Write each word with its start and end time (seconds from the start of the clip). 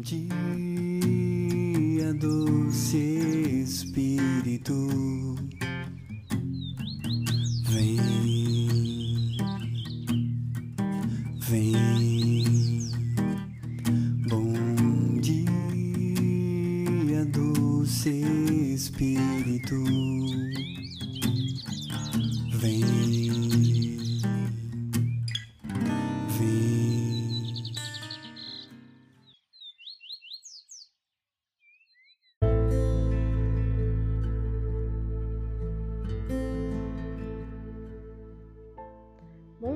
dia, 0.00 0.24
doce 2.14 2.96
Espírito, 3.62 5.29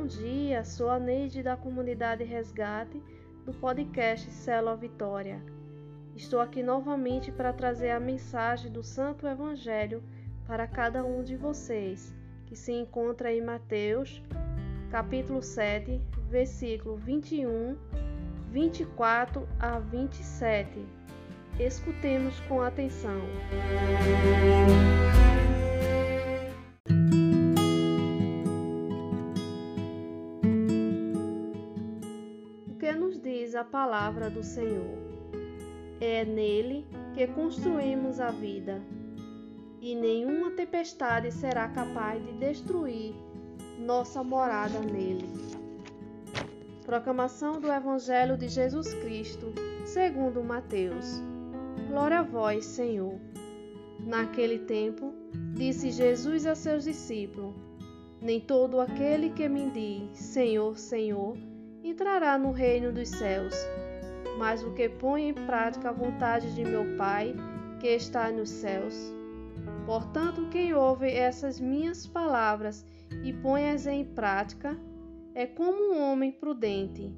Bom 0.05 0.09
dia, 0.09 0.63
sou 0.65 0.91
a 0.91 0.99
Neide 0.99 1.43
da 1.43 1.57
comunidade 1.57 2.23
Resgate 2.25 3.03
do 3.47 3.55
podcast 3.55 4.31
Célula 4.31 4.77
Vitória. 4.77 5.43
Estou 6.15 6.41
aqui 6.41 6.62
novamente 6.62 7.33
para 7.33 7.55
trazer 7.55 7.89
a 7.89 7.99
mensagem 7.99 8.71
do 8.71 8.83
Santo 8.83 9.27
Evangelho 9.27 10.03
para 10.47 10.67
cada 10.67 11.03
um 11.03 11.23
de 11.23 11.37
vocês, 11.37 12.15
que 12.45 12.55
se 12.55 12.71
encontra 12.71 13.33
em 13.33 13.41
Mateus, 13.41 14.23
capítulo 14.91 15.41
7, 15.41 15.98
versículo 16.29 16.98
21, 16.98 17.75
24 18.51 19.48
a 19.59 19.79
27. 19.79 20.84
Escutemos 21.59 22.39
com 22.41 22.61
atenção. 22.61 23.23
O 25.31 25.34
que 32.85 32.93
nos 32.93 33.19
diz 33.19 33.55
a 33.55 33.65
palavra 33.65 34.29
do 34.29 34.43
Senhor? 34.43 34.99
É 36.03 36.23
nele 36.23 36.87
que 37.15 37.27
construímos 37.29 38.21
a 38.21 38.31
vida, 38.31 38.83
e 39.81 39.95
nenhuma 39.95 40.51
tempestade 40.51 41.33
será 41.33 41.67
capaz 41.69 42.23
de 42.23 42.33
destruir 42.33 43.15
nossa 43.79 44.23
morada 44.23 44.81
nele. 44.81 45.27
Proclamação 46.85 47.59
do 47.59 47.73
Evangelho 47.73 48.37
de 48.37 48.49
Jesus 48.49 48.93
Cristo, 48.93 49.55
segundo 49.87 50.45
Mateus. 50.45 51.23
Glória 51.89 52.19
a 52.19 52.23
vós, 52.23 52.67
Senhor. 52.67 53.19
Naquele 53.99 54.59
tempo, 54.59 55.15
disse 55.55 55.91
Jesus 55.91 56.45
a 56.45 56.55
seus 56.55 56.85
discípulos: 56.85 57.55
Nem 58.21 58.43
todo 58.43 58.79
aquele 58.79 59.31
que 59.31 59.49
me 59.49 59.71
diz 59.71 60.19
Senhor, 60.19 60.77
Senhor, 60.77 61.35
entrará 61.85 62.39
no 62.39 62.51
reino 62.51 62.91
dos 62.91 63.11
céus, 63.11 63.55
mas 64.39 64.65
o 64.65 64.73
que 64.73 64.89
põe 64.89 65.29
em 65.29 65.35
prática 65.35 65.91
a 65.91 65.93
vontade 65.93 66.55
de 66.55 66.65
meu 66.65 66.97
Pai, 66.97 67.35
que 67.79 67.89
está 67.89 68.33
nos 68.33 68.49
céus. 68.49 68.95
Portanto, 69.85 70.49
quem 70.51 70.73
ouve 70.73 71.11
essas 71.11 71.61
minhas 71.61 72.07
palavras 72.07 72.85
e 73.23 73.33
põe-as 73.33 73.87
em 73.87 74.05
prática, 74.05 74.79
é 75.35 75.47
como 75.47 75.93
um 75.93 76.01
homem 76.01 76.33
prudente, 76.33 77.12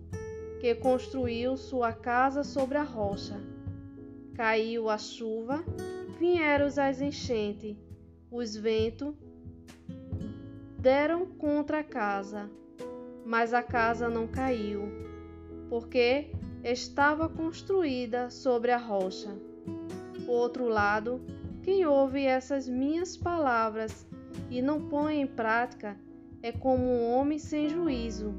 que 0.60 0.74
construiu 0.74 1.56
sua 1.56 1.92
casa 1.92 2.42
sobre 2.42 2.76
a 2.76 2.82
rocha. 2.82 3.40
Caiu 4.34 4.90
a 4.90 4.98
chuva, 4.98 5.64
vieram 6.18 6.66
as 6.66 7.00
enchentes, 7.00 7.76
os 8.30 8.56
ventos 8.56 9.14
deram 10.78 11.26
contra 11.26 11.80
a 11.80 11.84
casa, 11.84 12.50
mas 13.26 13.52
a 13.52 13.60
casa 13.60 14.08
não 14.08 14.28
caiu, 14.28 14.88
porque 15.68 16.30
estava 16.62 17.28
construída 17.28 18.30
sobre 18.30 18.70
a 18.70 18.78
rocha. 18.78 19.36
Por 20.24 20.32
outro 20.32 20.68
lado, 20.68 21.20
quem 21.60 21.84
ouve 21.84 22.24
essas 22.24 22.68
minhas 22.68 23.16
palavras 23.16 24.06
e 24.48 24.62
não 24.62 24.88
põe 24.88 25.20
em 25.20 25.26
prática 25.26 25.96
é 26.40 26.52
como 26.52 26.84
um 26.84 27.14
homem 27.14 27.40
sem 27.40 27.68
juízo, 27.68 28.32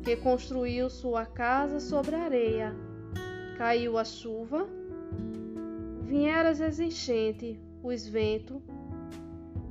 que 0.00 0.14
construiu 0.16 0.88
sua 0.88 1.26
casa 1.26 1.80
sobre 1.80 2.14
areia. 2.14 2.72
Caiu 3.58 3.98
a 3.98 4.04
chuva, 4.04 4.68
vieram 6.02 6.50
as 6.50 6.78
enchentes, 6.78 7.58
os 7.82 8.06
ventos, 8.06 8.62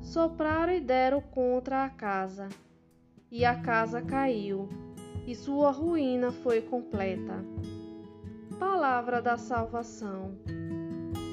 sopraram 0.01 0.73
e 0.73 0.81
deram 0.81 1.21
contra 1.21 1.85
a 1.85 1.89
casa, 1.89 2.49
e 3.31 3.45
a 3.45 3.61
casa 3.61 4.01
caiu, 4.01 4.67
e 5.27 5.35
sua 5.35 5.71
ruína 5.71 6.31
foi 6.31 6.61
completa. 6.61 7.45
Palavra 8.57 9.21
da 9.21 9.37
salvação. 9.37 10.35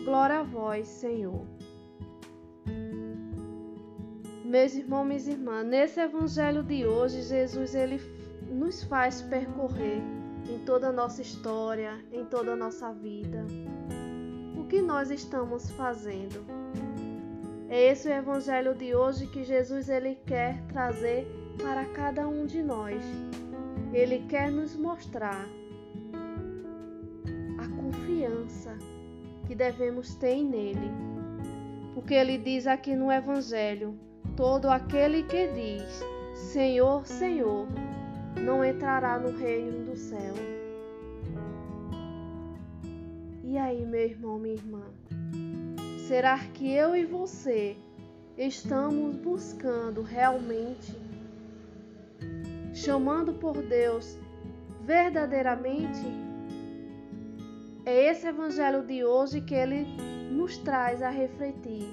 Glória 0.05 0.41
a 0.41 0.43
vós, 0.43 0.87
Senhor. 0.87 1.47
Meus 4.45 4.75
irmãos, 4.75 5.05
minhas 5.05 5.27
irmãs, 5.27 5.67
nesse 5.67 6.01
evangelho 6.01 6.63
de 6.63 6.87
hoje, 6.87 7.23
Jesus 7.23 7.75
ele 7.75 8.01
nos 8.49 8.85
faz 8.85 9.23
percorrer 9.23 10.01
em 10.49 10.59
toda 10.65 10.89
a 10.89 10.93
nossa 10.93 11.23
história, 11.23 11.99
em 12.13 12.25
toda 12.27 12.53
a 12.53 12.57
nossa 12.57 12.93
vida. 12.93 13.45
O 14.57 14.65
que 14.69 14.81
nós 14.81 15.11
estamos 15.11 15.71
fazendo? 15.71 16.45
É 17.69 17.89
esse 17.89 18.09
o 18.09 18.13
evangelho 18.13 18.75
de 18.75 18.95
hoje 18.95 19.27
que 19.27 19.43
Jesus 19.43 19.89
ele 19.89 20.15
quer 20.27 20.63
trazer 20.69 21.27
para 21.63 21.85
cada 21.87 22.29
um 22.29 22.47
de 22.47 22.63
nós. 22.63 23.03
Ele 23.93 24.25
quer 24.29 24.51
nos 24.51 24.77
mostrar 24.77 25.47
a 27.59 27.69
confiança 27.81 28.77
que 29.47 29.55
devemos 29.55 30.15
ter 30.15 30.43
nele. 30.43 30.91
Porque 31.95 32.15
ele 32.15 32.39
diz 32.39 32.67
aqui 32.67 32.95
no 32.95 33.11
evangelho: 33.11 33.99
Todo 34.37 34.69
aquele 34.69 35.23
que 35.23 35.49
diz 35.49 36.05
Senhor, 36.53 37.07
Senhor, 37.07 37.67
não 38.45 38.65
entrará 38.65 39.19
no 39.19 39.37
reino 39.37 39.85
do 39.87 39.97
céu. 39.97 40.35
E 43.43 43.57
aí, 43.57 43.87
meu 43.87 44.01
irmão, 44.01 44.39
minha 44.39 44.55
irmã, 44.55 44.83
será 46.07 46.39
que 46.39 46.71
eu 46.71 46.95
e 46.95 47.07
você 47.07 47.77
estamos 48.37 49.17
buscando 49.17 50.03
realmente, 50.03 50.95
chamando 52.73 53.35
por 53.35 53.63
Deus 53.63 54.19
verdadeiramente? 54.83 56.01
É 57.85 58.11
esse 58.11 58.27
evangelho 58.27 58.83
de 58.85 59.05
hoje 59.05 59.41
que 59.41 59.55
ele 59.55 59.87
nos 60.31 60.59
traz 60.59 61.03
a 61.03 61.11
refletir 61.11 61.89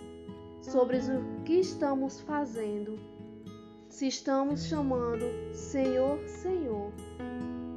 sobre 0.61 0.97
o 0.97 1.43
que 1.43 1.59
estamos 1.59 2.19
fazendo. 2.21 2.99
Se 3.89 4.07
estamos 4.07 4.65
chamando 4.65 5.25
Senhor, 5.53 6.19
Senhor, 6.27 6.91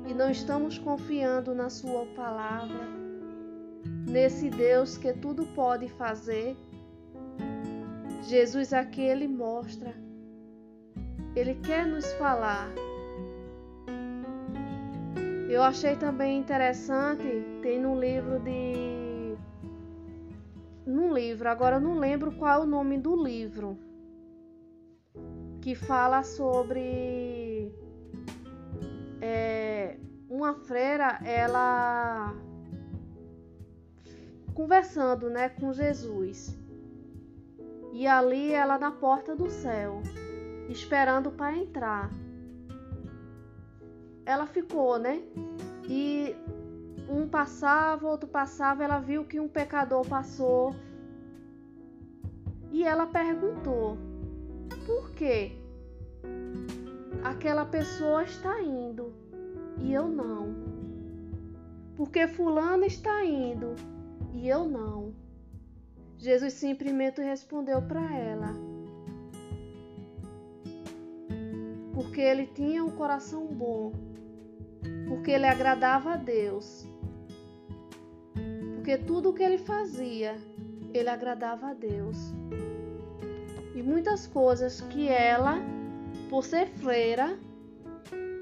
e 0.08 0.14
não 0.14 0.30
estamos 0.30 0.78
confiando 0.78 1.54
na 1.54 1.68
Sua 1.68 2.06
palavra, 2.14 2.88
nesse 4.08 4.48
Deus 4.48 4.96
que 4.96 5.12
tudo 5.12 5.44
pode 5.54 5.88
fazer, 5.88 6.56
Jesus 8.22 8.72
aqui 8.72 9.02
ele 9.02 9.28
mostra, 9.28 9.94
ele 11.38 11.54
quer 11.54 11.86
nos 11.86 12.12
falar. 12.14 12.68
Eu 15.48 15.62
achei 15.62 15.94
também 15.96 16.38
interessante, 16.38 17.44
tem 17.62 17.80
no 17.80 17.98
livro 17.98 18.40
de 18.40 19.36
num 20.86 21.12
livro, 21.12 21.48
agora 21.48 21.76
eu 21.76 21.80
não 21.80 21.98
lembro 21.98 22.32
qual 22.32 22.60
é 22.60 22.62
o 22.62 22.66
nome 22.66 22.96
do 22.96 23.16
livro, 23.16 23.76
que 25.60 25.74
fala 25.74 26.22
sobre 26.22 27.72
é, 29.20 29.98
uma 30.28 30.54
freira, 30.54 31.20
ela 31.24 32.34
conversando, 34.54 35.28
né, 35.28 35.48
com 35.48 35.72
Jesus. 35.72 36.56
E 37.92 38.06
ali 38.06 38.52
ela 38.52 38.78
na 38.78 38.90
porta 38.90 39.34
do 39.34 39.50
céu, 39.50 40.02
esperando 40.68 41.30
para 41.30 41.56
entrar. 41.56 42.10
Ela 44.24 44.46
ficou, 44.46 44.98
né? 44.98 45.22
E 45.88 46.34
um 47.08 47.28
passava, 47.28 48.08
outro 48.08 48.28
passava, 48.28 48.82
ela 48.82 48.98
viu 48.98 49.24
que 49.24 49.38
um 49.38 49.48
pecador 49.48 50.06
passou. 50.06 50.74
E 52.72 52.84
ela 52.84 53.06
perguntou: 53.06 53.96
por 54.84 55.10
que 55.10 55.52
aquela 57.22 57.64
pessoa 57.64 58.22
está 58.24 58.60
indo 58.60 59.12
e 59.78 59.92
eu 59.92 60.08
não? 60.08 60.54
Porque 61.96 62.28
Fulano 62.28 62.84
está 62.84 63.24
indo 63.24 63.74
e 64.34 64.48
eu 64.48 64.64
não. 64.68 65.14
Jesus 66.18 66.54
simplesmente 66.54 67.20
respondeu 67.20 67.80
para 67.82 68.14
ela: 68.14 68.52
Porque 71.96 72.20
ele 72.20 72.46
tinha 72.46 72.84
um 72.84 72.90
coração 72.90 73.46
bom, 73.46 73.90
porque 75.08 75.30
ele 75.30 75.46
agradava 75.46 76.12
a 76.12 76.16
Deus, 76.18 76.86
porque 78.74 78.98
tudo 78.98 79.30
o 79.30 79.32
que 79.32 79.42
ele 79.42 79.56
fazia, 79.56 80.36
ele 80.92 81.08
agradava 81.08 81.68
a 81.68 81.72
Deus. 81.72 82.18
E 83.74 83.82
muitas 83.82 84.26
coisas 84.26 84.82
que 84.82 85.08
ela, 85.08 85.56
por 86.28 86.44
ser 86.44 86.66
freira, 86.66 87.38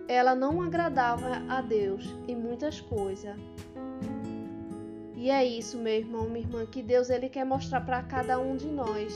ela 0.08 0.34
não 0.34 0.60
agradava 0.60 1.40
a 1.48 1.60
Deus 1.60 2.12
em 2.26 2.34
muitas 2.34 2.80
coisas. 2.80 3.36
E 5.14 5.30
é 5.30 5.44
isso, 5.44 5.78
meu 5.78 5.94
irmão, 5.94 6.28
minha 6.28 6.44
irmã, 6.44 6.66
que 6.66 6.82
Deus 6.82 7.08
ele 7.08 7.28
quer 7.28 7.44
mostrar 7.44 7.82
para 7.82 8.02
cada 8.02 8.36
um 8.40 8.56
de 8.56 8.66
nós. 8.66 9.14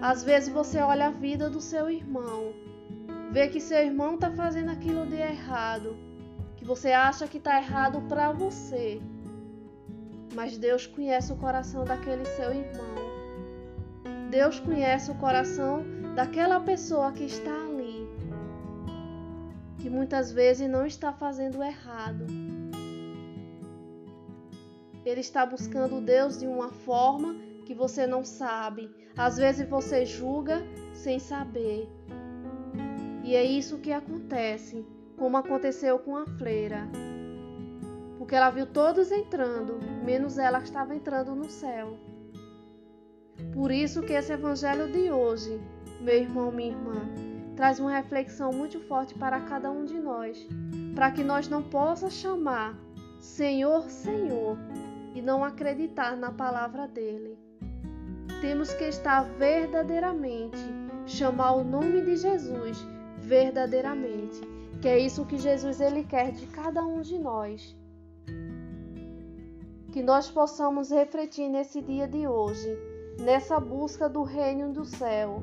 Às 0.00 0.24
vezes 0.24 0.48
você 0.48 0.80
olha 0.80 1.06
a 1.06 1.10
vida 1.10 1.48
do 1.48 1.60
seu 1.60 1.88
irmão, 1.88 2.52
vê 3.32 3.48
que 3.48 3.60
seu 3.60 3.78
irmão 3.78 4.14
está 4.14 4.30
fazendo 4.30 4.70
aquilo 4.70 5.06
de 5.06 5.16
errado, 5.16 5.96
que 6.56 6.64
você 6.64 6.92
acha 6.92 7.26
que 7.26 7.38
está 7.38 7.58
errado 7.58 8.00
para 8.08 8.30
você. 8.30 9.00
Mas 10.34 10.56
Deus 10.56 10.86
conhece 10.86 11.32
o 11.32 11.36
coração 11.36 11.84
daquele 11.84 12.24
seu 12.24 12.50
irmão. 12.52 13.02
Deus 14.30 14.60
conhece 14.60 15.10
o 15.10 15.14
coração 15.16 15.84
daquela 16.14 16.60
pessoa 16.60 17.12
que 17.12 17.24
está 17.24 17.50
ali, 17.50 18.08
que 19.78 19.90
muitas 19.90 20.30
vezes 20.30 20.70
não 20.70 20.86
está 20.86 21.12
fazendo 21.12 21.62
errado 21.62 22.26
ele 25.04 25.20
está 25.20 25.44
buscando 25.44 26.00
Deus 26.00 26.38
de 26.38 26.46
uma 26.46 26.70
forma 26.70 27.34
que 27.66 27.74
você 27.74 28.06
não 28.06 28.24
sabe. 28.24 28.88
Às 29.16 29.36
vezes 29.36 29.68
você 29.68 30.06
julga 30.06 30.62
sem 30.94 31.18
saber. 31.18 31.88
E 33.24 33.36
é 33.36 33.44
isso 33.44 33.78
que 33.78 33.92
acontece, 33.92 34.84
como 35.16 35.36
aconteceu 35.36 35.98
com 35.98 36.16
a 36.16 36.26
freira. 36.26 36.88
Porque 38.18 38.34
ela 38.34 38.50
viu 38.50 38.66
todos 38.66 39.12
entrando, 39.12 39.78
menos 40.04 40.38
ela 40.38 40.58
estava 40.58 40.94
entrando 40.94 41.34
no 41.34 41.48
céu. 41.48 41.96
Por 43.54 43.70
isso 43.70 44.02
que 44.02 44.12
esse 44.12 44.32
evangelho 44.32 44.90
de 44.90 45.12
hoje, 45.12 45.60
meu 46.00 46.16
irmão, 46.16 46.50
minha 46.50 46.70
irmã, 46.70 47.02
traz 47.54 47.78
uma 47.78 47.92
reflexão 47.92 48.50
muito 48.52 48.80
forte 48.80 49.14
para 49.14 49.40
cada 49.42 49.70
um 49.70 49.84
de 49.84 50.00
nós, 50.00 50.44
para 50.94 51.12
que 51.12 51.22
nós 51.22 51.48
não 51.48 51.62
possa 51.62 52.10
chamar 52.10 52.76
Senhor, 53.20 53.88
Senhor, 53.88 54.58
e 55.14 55.22
não 55.22 55.44
acreditar 55.44 56.16
na 56.16 56.32
palavra 56.32 56.88
dele. 56.88 57.38
Temos 58.40 58.74
que 58.74 58.84
estar 58.84 59.22
verdadeiramente, 59.22 60.58
chamar 61.06 61.52
o 61.52 61.62
nome 61.62 62.00
de 62.00 62.16
Jesus 62.16 62.84
verdadeiramente, 63.22 64.40
que 64.80 64.88
é 64.88 64.98
isso 64.98 65.24
que 65.24 65.38
Jesus 65.38 65.80
ele 65.80 66.04
quer 66.04 66.32
de 66.32 66.46
cada 66.48 66.84
um 66.84 67.00
de 67.00 67.18
nós. 67.18 67.76
Que 69.92 70.02
nós 70.02 70.30
possamos 70.30 70.90
refletir 70.90 71.48
nesse 71.48 71.80
dia 71.80 72.08
de 72.08 72.26
hoje, 72.26 72.76
nessa 73.20 73.60
busca 73.60 74.08
do 74.08 74.22
reino 74.22 74.72
do 74.72 74.84
céu, 74.84 75.42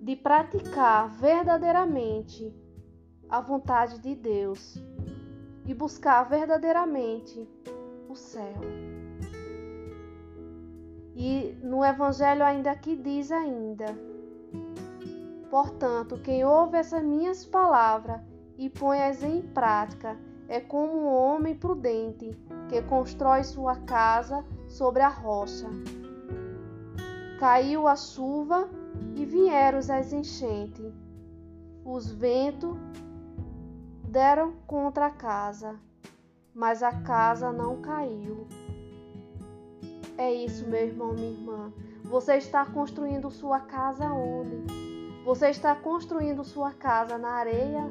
de 0.00 0.14
praticar 0.14 1.08
verdadeiramente 1.08 2.54
a 3.28 3.40
vontade 3.40 3.98
de 3.98 4.14
Deus 4.14 4.76
e 5.66 5.74
buscar 5.74 6.22
verdadeiramente 6.24 7.48
o 8.08 8.14
céu. 8.14 8.60
E 11.16 11.56
no 11.62 11.84
evangelho 11.84 12.44
ainda 12.44 12.70
aqui 12.70 12.94
diz 12.96 13.32
ainda: 13.32 13.86
Portanto, 15.54 16.18
quem 16.18 16.44
ouve 16.44 16.78
essas 16.78 17.00
minhas 17.04 17.46
palavras 17.46 18.20
e 18.58 18.68
põe-as 18.68 19.22
em 19.22 19.40
prática 19.40 20.18
é 20.48 20.58
como 20.58 21.02
um 21.02 21.06
homem 21.06 21.54
prudente 21.54 22.36
que 22.68 22.82
constrói 22.82 23.44
sua 23.44 23.76
casa 23.76 24.44
sobre 24.68 25.00
a 25.00 25.08
rocha. 25.08 25.68
Caiu 27.38 27.86
a 27.86 27.94
chuva 27.94 28.68
e 29.14 29.24
vieram 29.24 29.78
as 29.78 30.12
enchentes. 30.12 30.92
Os 31.84 32.10
ventos 32.10 32.76
deram 34.08 34.54
contra 34.66 35.06
a 35.06 35.10
casa, 35.12 35.76
mas 36.52 36.82
a 36.82 36.90
casa 37.02 37.52
não 37.52 37.80
caiu. 37.80 38.48
É 40.18 40.34
isso, 40.34 40.66
meu 40.66 40.80
irmão, 40.80 41.12
minha 41.12 41.30
irmã. 41.30 41.72
Você 42.02 42.38
está 42.38 42.66
construindo 42.66 43.30
sua 43.30 43.60
casa 43.60 44.06
onde? 44.06 44.83
Você 45.24 45.48
está 45.48 45.74
construindo 45.74 46.44
sua 46.44 46.70
casa 46.70 47.16
na 47.16 47.30
areia? 47.30 47.90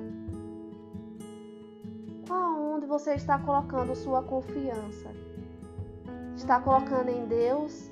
Onde 2.29 2.85
você 2.85 3.15
está 3.15 3.39
colocando 3.39 3.95
sua 3.95 4.21
confiança? 4.21 5.09
Está 6.35 6.59
colocando 6.59 7.09
em 7.09 7.25
Deus? 7.25 7.89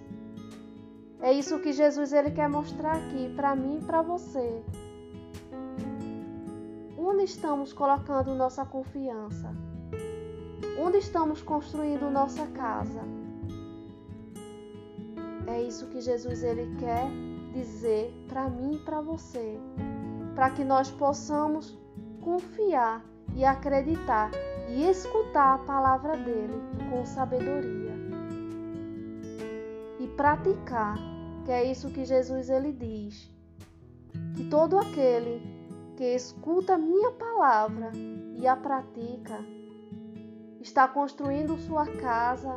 É 1.20 1.34
isso 1.34 1.58
que 1.60 1.74
Jesus 1.74 2.14
ele 2.14 2.30
quer 2.30 2.48
mostrar 2.48 2.98
aqui 2.98 3.34
para 3.36 3.56
mim 3.56 3.80
e 3.80 3.84
para 3.84 4.04
você. 4.04 4.64
Onde 6.96 7.24
estamos 7.24 7.74
colocando 7.74 8.36
nossa 8.36 8.64
confiança? 8.64 9.52
Onde 10.80 11.00
estamos 11.00 11.42
construindo 11.42 12.12
nossa 12.12 12.46
casa? 12.46 13.02
É 15.48 15.60
isso 15.64 15.88
que 15.88 16.00
Jesus 16.00 16.44
ele 16.44 16.76
quer 16.80 17.31
dizer 17.54 18.14
para 18.28 18.50
mim 18.50 18.76
e 18.76 18.80
para 18.80 19.02
você, 19.02 19.60
para 20.36 20.50
que 20.50 20.64
nós 20.64 20.90
possamos 20.92 21.78
confiar 22.22 23.04
e 23.36 23.44
acreditar 23.44 24.32
e 24.70 24.90
escutar 24.90 25.56
a 25.56 25.58
palavra 25.60 26.18
dele 26.18 26.54
com 26.90 27.06
sabedoria 27.06 27.92
e 30.00 30.08
praticar, 30.08 30.98
que 31.46 31.52
é 31.52 31.64
isso 31.70 31.92
que 31.92 32.06
Jesus 32.06 32.50
ele 32.50 32.72
diz, 32.72 33.30
que 34.36 34.46
todo 34.46 34.78
aquele 34.78 35.42
que 35.96 36.16
escuta 36.16 36.78
minha 36.78 37.12
palavra 37.12 37.92
e 38.38 38.48
a 38.48 38.56
pratica, 38.56 39.38
está 40.60 40.88
construindo 40.88 41.58
sua 41.58 41.86
casa 41.86 42.56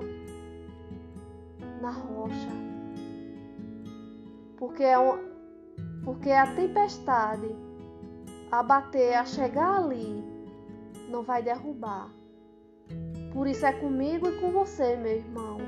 na 1.81 1.91
rocha. 1.91 2.74
Porque, 4.65 4.83
é 4.83 4.99
um, 4.99 5.19
porque 6.03 6.31
a 6.31 6.47
tempestade 6.55 7.55
a 8.51 8.63
bater, 8.63 9.13
a 9.13 9.27
chegar 9.27 9.77
ali, 9.77 10.25
não 11.11 11.23
vai 11.23 11.43
derrubar. 11.43 12.09
Por 13.35 13.47
isso 13.47 13.67
é 13.67 13.75
comigo 13.75 14.27
e 14.27 14.41
com 14.41 14.51
você, 14.53 14.97
meu 14.97 15.19
irmão, 15.19 15.59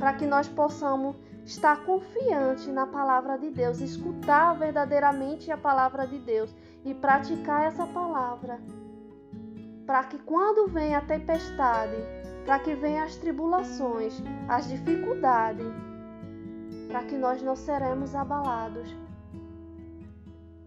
para 0.00 0.14
que 0.14 0.26
nós 0.26 0.48
possamos 0.48 1.14
estar 1.44 1.84
confiante 1.84 2.68
na 2.72 2.88
palavra 2.88 3.38
de 3.38 3.50
Deus, 3.50 3.80
escutar 3.80 4.52
verdadeiramente 4.58 5.52
a 5.52 5.56
palavra 5.56 6.04
de 6.04 6.18
Deus 6.18 6.52
e 6.84 6.92
praticar 6.94 7.66
essa 7.68 7.86
palavra, 7.86 8.58
para 9.86 10.02
que 10.02 10.18
quando 10.18 10.66
vem 10.66 10.96
a 10.96 11.00
tempestade, 11.02 11.96
para 12.44 12.58
que 12.58 12.74
venham 12.74 13.04
as 13.04 13.14
tribulações, 13.14 14.20
as 14.48 14.68
dificuldades, 14.68 15.87
para 16.88 17.04
que 17.04 17.16
nós 17.16 17.40
não 17.42 17.54
seremos 17.54 18.14
abalados, 18.14 18.88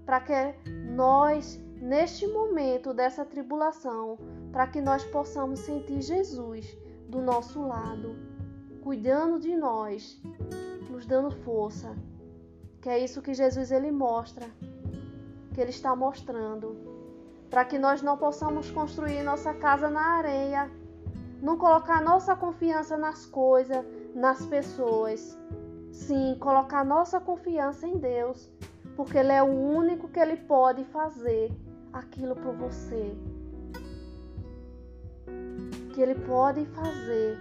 para 0.06 0.22
que 0.22 0.56
nós, 0.96 1.60
neste 1.82 2.26
momento 2.28 2.94
dessa 2.94 3.26
tribulação, 3.26 4.18
para 4.52 4.68
que 4.68 4.80
nós 4.80 5.04
possamos 5.04 5.60
sentir 5.60 6.02
Jesus 6.02 6.78
do 7.10 7.22
nosso 7.22 7.62
lado, 7.68 8.16
cuidando 8.82 9.40
de 9.40 9.56
nós, 9.58 10.22
nos 10.90 11.06
dando 11.06 11.32
força. 11.32 11.96
Que 12.80 12.90
é 12.90 13.00
isso 13.00 13.22
que 13.22 13.34
Jesus 13.34 13.72
ele 13.72 13.92
mostra 13.92 14.48
que 15.54 15.62
Ele 15.62 15.70
está 15.70 15.96
mostrando, 15.96 16.78
para 17.50 17.66
que 17.66 17.78
nós 17.78 18.02
não 18.02 18.18
possamos 18.18 18.72
construir 18.72 19.24
nossa 19.24 19.54
casa 19.54 19.90
na 19.90 20.18
areia, 20.18 20.72
não 21.42 21.58
colocar 21.58 22.02
nossa 22.02 22.36
confiança 22.36 22.98
nas 22.98 23.26
coisas, 23.26 23.86
nas 24.16 24.46
pessoas. 24.46 25.38
Sim, 25.92 26.36
colocar 26.40 26.84
nossa 26.84 27.20
confiança 27.20 27.88
em 27.88 27.98
Deus, 27.98 28.52
porque 28.96 29.18
Ele 29.18 29.32
é 29.32 29.44
o 29.44 29.48
único 29.48 30.08
que 30.08 30.20
Ele 30.20 30.38
pode 30.38 30.84
fazer 30.86 31.52
aquilo 31.92 32.36
por 32.36 32.56
você. 32.56 33.16
Que 35.94 36.02
Ele 36.02 36.16
pode 36.16 36.66
fazer 36.68 37.38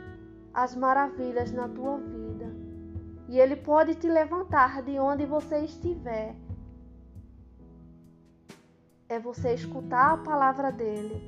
as 0.53 0.75
maravilhas 0.75 1.53
na 1.53 1.69
tua 1.69 1.99
vida. 1.99 2.47
E 3.29 3.39
Ele 3.39 3.57
pode 3.57 3.95
te 3.95 4.09
levantar 4.09 4.83
de 4.83 4.99
onde 4.99 5.25
você 5.25 5.61
estiver 5.61 6.35
é 9.11 9.19
você 9.19 9.55
escutar 9.55 10.13
a 10.13 10.17
palavra 10.19 10.71
dele 10.71 11.21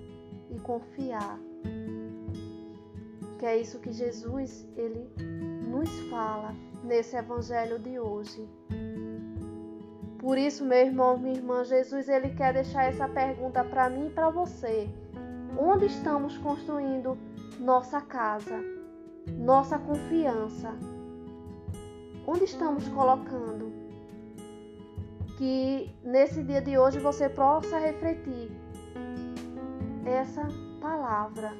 e 0.48 0.58
confiar. 0.60 1.36
Que 3.40 3.44
é 3.44 3.60
isso 3.60 3.80
que 3.80 3.92
Jesus 3.92 4.64
ele 4.76 5.10
nos 5.68 5.90
fala 6.08 6.54
nesse 6.82 7.16
evangelho 7.16 7.78
de 7.78 7.98
hoje. 7.98 8.48
Por 10.18 10.38
isso, 10.38 10.64
meu 10.64 10.78
irmão, 10.78 11.18
minha 11.18 11.34
irmã, 11.34 11.64
Jesus 11.64 12.08
ele 12.08 12.30
quer 12.30 12.52
deixar 12.52 12.84
essa 12.84 13.08
pergunta 13.08 13.64
para 13.64 13.90
mim 13.90 14.06
e 14.06 14.10
para 14.10 14.30
você. 14.30 14.88
Onde 15.58 15.86
estamos 15.86 16.38
construindo 16.38 17.18
nossa 17.58 18.00
casa, 18.00 18.56
nossa 19.36 19.78
confiança? 19.78 20.72
Onde 22.26 22.44
estamos 22.44 22.86
colocando? 22.88 23.72
Que 25.36 25.92
nesse 26.04 26.42
dia 26.44 26.62
de 26.62 26.78
hoje 26.78 27.00
você 27.00 27.28
possa 27.28 27.78
refletir 27.78 28.52
essa 30.06 30.46
palavra 30.80 31.52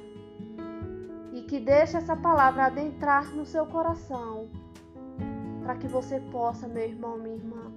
e 1.33 1.41
que 1.41 1.59
deixe 1.59 1.97
essa 1.97 2.15
palavra 2.15 2.67
adentrar 2.67 3.35
no 3.35 3.45
seu 3.45 3.65
coração, 3.65 4.47
para 5.63 5.75
que 5.75 5.87
você 5.87 6.19
possa, 6.31 6.67
meu 6.67 6.83
irmão, 6.83 7.17
minha 7.17 7.35
irmã, 7.35 7.71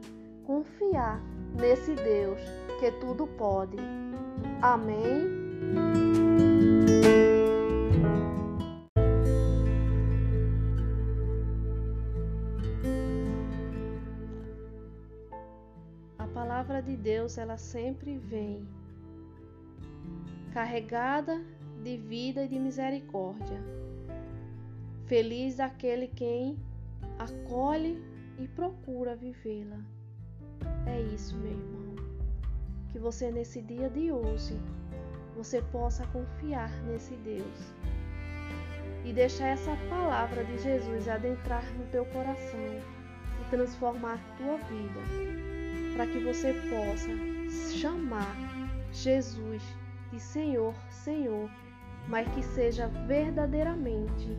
confiar 0.44 1.22
nesse 1.54 1.94
Deus 1.94 2.40
que 2.80 2.90
tudo 3.00 3.26
pode. 3.26 3.76
Amém. 4.60 5.46
A 16.18 16.26
palavra 16.26 16.82
de 16.82 16.96
Deus, 16.96 17.38
ela 17.38 17.56
sempre 17.56 18.18
vem 18.18 18.66
carregada 20.52 21.40
de 21.82 21.96
vida 21.96 22.44
e 22.44 22.48
de 22.48 22.58
misericórdia. 22.58 23.62
Feliz 25.06 25.60
aquele 25.60 26.08
quem 26.08 26.58
acolhe 27.18 28.02
e 28.38 28.48
procura 28.48 29.16
vivê-la. 29.16 29.78
É 30.86 31.00
isso, 31.00 31.36
meu 31.36 31.52
irmão. 31.52 31.96
Que 32.90 32.98
você 32.98 33.30
nesse 33.30 33.60
dia 33.62 33.88
de 33.88 34.12
hoje 34.12 34.60
você 35.36 35.60
possa 35.60 36.06
confiar 36.06 36.70
nesse 36.84 37.14
Deus 37.16 37.74
e 39.04 39.12
deixar 39.12 39.48
essa 39.48 39.76
palavra 39.88 40.44
de 40.44 40.58
Jesus 40.58 41.08
adentrar 41.08 41.64
no 41.74 41.84
teu 41.86 42.04
coração 42.06 42.80
e 43.40 43.50
transformar 43.50 44.14
a 44.14 44.36
tua 44.36 44.56
vida, 44.56 45.00
para 45.94 46.06
que 46.06 46.18
você 46.20 46.54
possa 46.70 47.10
chamar 47.72 48.34
Jesus 48.92 49.62
de 50.10 50.18
Senhor, 50.18 50.74
Senhor, 50.90 51.50
mas 52.08 52.26
que 52.34 52.42
seja 52.42 52.88
verdadeiramente 53.06 54.36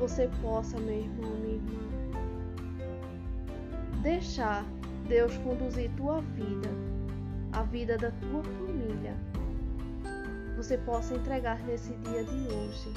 você 0.00 0.30
possa, 0.40 0.80
meu 0.80 0.98
irmão, 0.98 1.30
minha 1.42 1.56
irmã, 1.56 1.78
deixar 4.02 4.64
Deus 5.06 5.36
conduzir 5.38 5.90
tua 5.94 6.22
vida, 6.22 6.70
a 7.52 7.62
vida 7.64 7.98
da 7.98 8.10
tua 8.10 8.42
família. 8.42 9.14
Você 10.56 10.78
possa 10.78 11.14
entregar 11.14 11.62
nesse 11.66 11.92
dia 11.96 12.24
de 12.24 12.34
hoje 12.34 12.88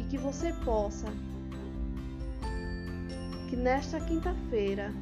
e 0.00 0.02
que 0.10 0.18
você 0.18 0.52
possa 0.64 1.06
que 3.48 3.54
nesta 3.54 4.00
quinta-feira 4.00 4.92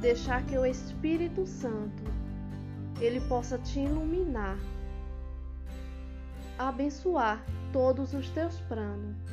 deixar 0.00 0.42
que 0.46 0.56
o 0.56 0.64
Espírito 0.64 1.46
Santo 1.46 2.02
ele 2.98 3.20
possa 3.28 3.58
te 3.58 3.80
iluminar, 3.80 4.58
abençoar 6.58 7.44
todos 7.74 8.14
os 8.14 8.30
teus 8.30 8.58
planos, 8.62 9.27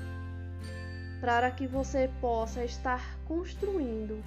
para 1.21 1.51
que 1.51 1.67
você 1.67 2.09
possa 2.21 2.63
estar 2.63 3.17
construindo 3.25 4.23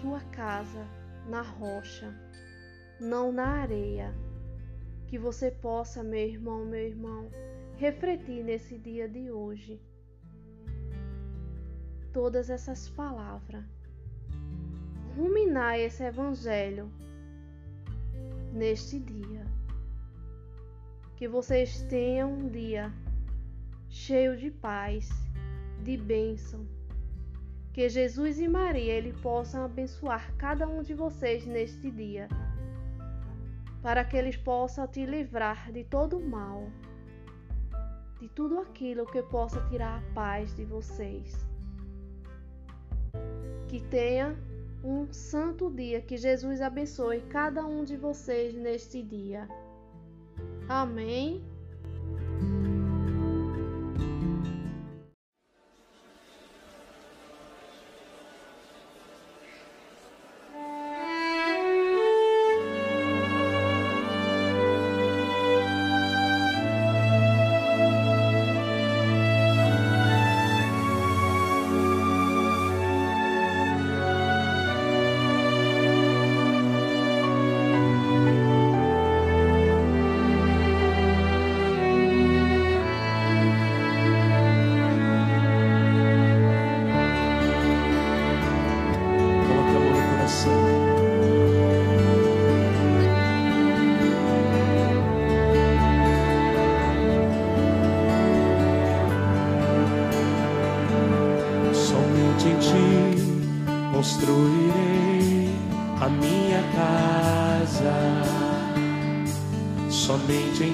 sua 0.00 0.20
casa 0.32 0.86
na 1.28 1.42
rocha, 1.42 2.12
não 3.00 3.32
na 3.32 3.46
areia. 3.46 4.12
Que 5.06 5.18
você 5.18 5.50
possa, 5.50 6.02
meu 6.02 6.26
irmão, 6.26 6.64
meu 6.64 6.80
irmão, 6.80 7.30
refletir 7.76 8.42
nesse 8.42 8.78
dia 8.78 9.08
de 9.08 9.30
hoje 9.30 9.80
todas 12.12 12.50
essas 12.50 12.88
palavras, 12.90 13.64
ruminar 15.16 15.78
esse 15.78 16.02
evangelho 16.02 16.90
neste 18.52 18.98
dia. 18.98 19.46
Que 21.16 21.26
vocês 21.28 21.82
tenham 21.82 22.32
um 22.32 22.48
dia 22.48 22.92
cheio 23.88 24.36
de 24.36 24.50
paz, 24.50 25.08
de 25.82 25.96
bênção. 25.96 26.66
Que 27.72 27.88
Jesus 27.88 28.38
e 28.38 28.48
Maria 28.48 28.92
ele 28.92 29.12
possam 29.14 29.64
abençoar 29.64 30.34
cada 30.36 30.68
um 30.68 30.82
de 30.82 30.94
vocês 30.94 31.46
neste 31.46 31.90
dia, 31.90 32.28
para 33.82 34.04
que 34.04 34.16
eles 34.16 34.36
possam 34.36 34.86
te 34.86 35.04
livrar 35.06 35.72
de 35.72 35.82
todo 35.84 36.18
o 36.18 36.28
mal, 36.28 36.68
de 38.20 38.28
tudo 38.28 38.58
aquilo 38.58 39.06
que 39.06 39.22
possa 39.22 39.60
tirar 39.68 39.98
a 39.98 40.14
paz 40.14 40.54
de 40.54 40.64
vocês. 40.64 41.46
Que 43.68 43.80
tenha 43.80 44.36
um 44.84 45.10
santo 45.12 45.70
dia. 45.70 46.00
Que 46.00 46.16
Jesus 46.16 46.60
abençoe 46.60 47.22
cada 47.22 47.64
um 47.64 47.84
de 47.84 47.96
vocês 47.96 48.54
neste 48.54 49.02
dia. 49.02 49.48
Amém. 50.68 51.42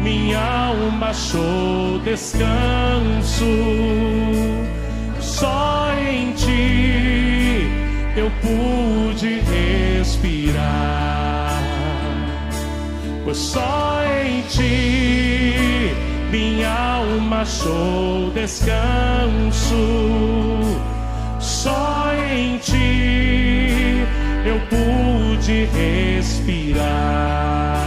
minha 0.00 0.38
alma 0.38 1.08
achou 1.08 1.98
descanso. 2.00 3.44
Só 5.20 5.90
em 6.10 6.32
ti 6.32 7.66
eu 8.16 8.30
pude 8.42 9.40
respirar, 10.00 11.62
pois 13.24 13.36
só 13.36 14.02
em 14.24 14.42
ti 14.42 15.94
minha 16.30 16.70
alma 16.70 17.42
achou 17.42 18.30
descanso. 18.30 19.74
Só 21.38 22.10
em 22.32 22.56
ti 22.58 24.04
eu 24.44 24.58
pude 24.68 25.68
respirar. 25.76 27.79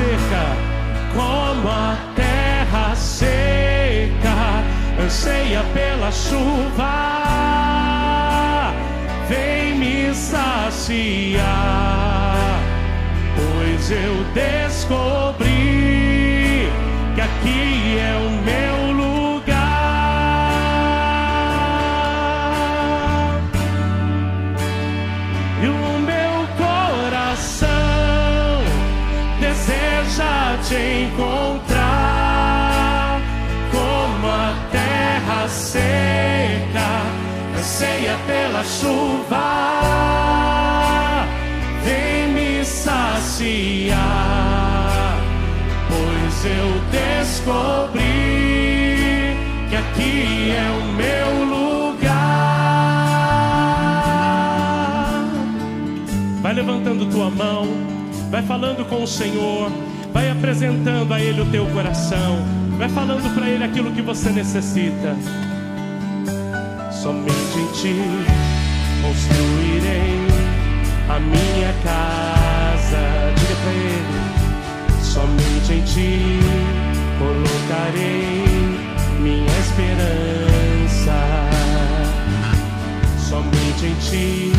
Seca, 0.00 0.46
como 1.14 1.68
a 1.68 1.96
terra 2.16 2.94
seca, 2.96 4.64
anseia 4.98 5.62
pela 5.74 6.10
chuva, 6.10 7.12
vem 9.28 9.74
me 9.74 10.14
saciar, 10.14 11.42
pois 13.36 13.90
eu 13.90 14.24
descobri 14.32 15.49
anseia 37.80 38.18
pela 38.26 38.62
chuva. 38.62 39.40
Vem 41.82 42.28
me 42.34 42.62
saciar, 42.62 43.96
pois 45.88 46.44
eu 46.44 46.78
descobri 46.90 48.02
que 49.70 49.76
aqui 49.76 50.52
é 50.52 50.70
o 50.70 50.84
meu 50.92 51.44
lugar. 51.46 52.10
Vai 56.42 56.52
levantando 56.52 57.06
tua 57.06 57.30
mão, 57.30 57.66
vai 58.30 58.42
falando 58.42 58.84
com 58.86 59.02
o 59.04 59.06
Senhor, 59.06 59.72
vai 60.12 60.30
apresentando 60.30 61.14
a 61.14 61.20
Ele 61.20 61.40
o 61.40 61.46
teu 61.46 61.64
coração, 61.68 62.44
vai 62.76 62.90
falando 62.90 63.34
para 63.34 63.48
Ele 63.48 63.64
aquilo 63.64 63.90
que 63.92 64.02
você 64.02 64.28
necessita. 64.28 65.16
Somente 67.02 67.56
em 67.56 67.66
Ti 67.72 67.96
construirei 69.00 70.26
a 71.08 71.18
minha 71.18 71.72
casa. 71.82 73.32
Diga 73.36 73.54
para 73.62 73.72
Ele, 73.72 74.20
somente 75.02 75.72
em 75.72 75.82
Ti 75.82 76.40
colocarei 77.18 78.44
minha 79.18 79.58
esperança. 79.60 81.18
Somente 83.18 83.86
em 83.86 83.94
Ti 83.94 84.49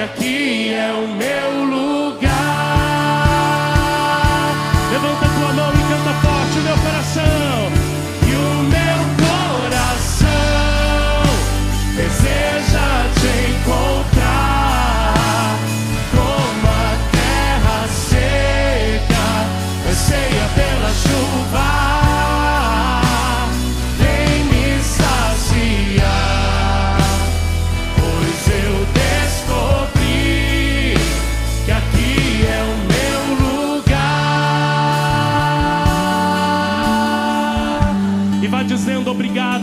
que 0.00 0.04
aqui 0.04 0.74
é 0.74 0.92
o 0.92 1.08
meu 1.08 1.39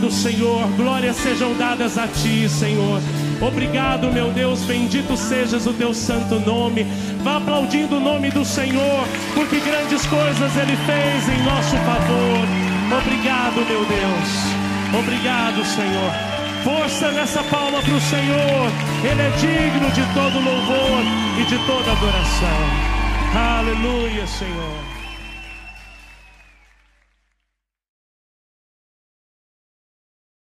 obrigado, 0.08 0.10
Senhor. 0.10 0.66
Glórias 0.76 1.16
sejam 1.16 1.54
dadas 1.54 1.98
a 1.98 2.06
ti, 2.08 2.48
Senhor. 2.48 3.00
Obrigado, 3.40 4.12
meu 4.12 4.30
Deus. 4.32 4.60
Bendito 4.62 5.16
sejas 5.16 5.66
o 5.66 5.72
teu 5.72 5.94
santo 5.94 6.40
nome. 6.40 6.86
Vá 7.22 7.36
aplaudindo 7.36 7.96
o 7.96 8.00
nome 8.00 8.30
do 8.30 8.44
Senhor, 8.44 9.06
porque 9.34 9.60
grandes 9.60 10.04
coisas 10.06 10.56
ele 10.56 10.76
fez 10.76 11.28
em 11.28 11.42
nosso 11.44 11.76
favor. 11.76 12.98
Obrigado, 13.00 13.56
meu 13.66 13.84
Deus. 13.84 14.98
Obrigado, 14.98 15.64
Senhor. 15.64 16.12
Força 16.64 17.10
nessa 17.12 17.42
palma 17.44 17.80
para 17.82 17.94
o 17.94 18.00
Senhor. 18.00 18.70
Ele 19.04 19.22
é 19.22 19.30
digno 19.38 19.90
de 19.90 20.02
todo 20.14 20.42
louvor 20.42 21.02
e 21.38 21.44
de 21.44 21.58
toda 21.66 21.92
adoração. 21.92 22.88
Aleluia, 23.34 24.26
Senhor. 24.26 24.97